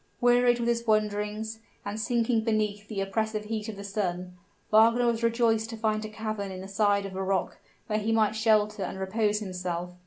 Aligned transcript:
Wearied 0.19 0.57
with 0.59 0.67
his 0.67 0.87
wanderings, 0.87 1.59
and 1.85 1.99
sinking 1.99 2.41
beneath 2.43 2.87
the 2.87 3.01
oppressive 3.01 3.45
heat 3.45 3.69
of 3.69 3.75
the 3.77 3.83
sun, 3.83 4.35
Wagner 4.71 5.05
was 5.05 5.21
rejoiced 5.21 5.69
to 5.69 5.77
find 5.77 6.03
a 6.03 6.09
cavern 6.09 6.51
in 6.51 6.61
the 6.61 6.67
side 6.67 7.05
of 7.05 7.15
a 7.15 7.21
rock, 7.21 7.59
where 7.85 7.99
he 7.99 8.11
might 8.11 8.35
shelter 8.35 8.81
and 8.81 8.97
repose 8.99 9.41
himself. 9.41 9.91